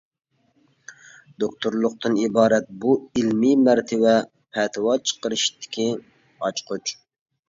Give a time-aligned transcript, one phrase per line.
[1.41, 4.13] دوكتورلۇقتىن ئىبارەت بۇ ئىلمى مەرتىۋە
[4.57, 5.87] پەتىۋا چىقىرىشتىكى
[6.49, 6.95] ئاچقۇچ.